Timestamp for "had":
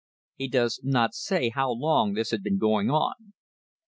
2.31-2.41